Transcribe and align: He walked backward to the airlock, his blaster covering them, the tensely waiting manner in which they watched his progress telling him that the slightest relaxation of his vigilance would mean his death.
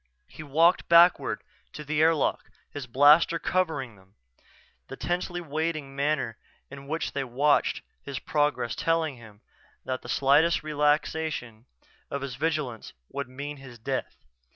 He 0.29 0.41
walked 0.41 0.89
backward 0.89 1.43
to 1.73 1.83
the 1.83 2.01
airlock, 2.01 2.49
his 2.71 2.87
blaster 2.87 3.37
covering 3.37 3.95
them, 3.97 4.15
the 4.87 4.95
tensely 4.97 5.41
waiting 5.41 5.95
manner 5.95 6.39
in 6.71 6.87
which 6.87 7.11
they 7.11 7.23
watched 7.23 7.83
his 8.01 8.17
progress 8.17 8.73
telling 8.73 9.17
him 9.17 9.41
that 9.85 10.01
the 10.01 10.09
slightest 10.09 10.63
relaxation 10.63 11.67
of 12.09 12.23
his 12.23 12.33
vigilance 12.33 12.93
would 13.09 13.29
mean 13.29 13.57
his 13.57 13.77
death. 13.77 14.17